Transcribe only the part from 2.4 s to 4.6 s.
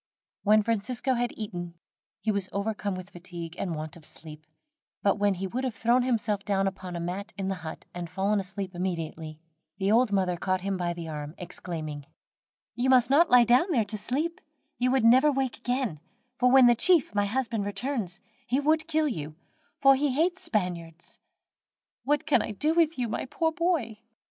overcome with fatigue and want of sleep,